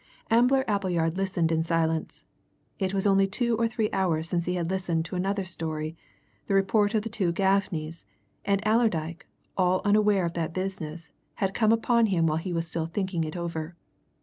Ambler 0.31 0.65
Appleyard 0.67 1.15
listened 1.15 1.51
in 1.51 1.63
silence. 1.63 2.23
It 2.79 2.91
was 2.91 3.05
only 3.05 3.27
two 3.27 3.55
or 3.57 3.67
three 3.67 3.87
hours 3.93 4.27
since 4.29 4.47
he 4.47 4.55
had 4.55 4.67
listened 4.71 5.05
to 5.05 5.15
another 5.15 5.45
story 5.45 5.95
the 6.47 6.55
report 6.55 6.95
of 6.95 7.03
the 7.03 7.07
two 7.07 7.31
Gaffneys, 7.31 8.03
and 8.43 8.63
Allerdyke, 8.65 9.27
all 9.55 9.79
unaware 9.85 10.25
of 10.25 10.33
that 10.33 10.55
business, 10.55 11.13
had 11.35 11.53
come 11.53 11.71
upon 11.71 12.07
him 12.07 12.25
while 12.25 12.37
he 12.37 12.51
was 12.51 12.65
still 12.65 12.87
thinking 12.87 13.23
it 13.23 13.37
over. 13.37 13.75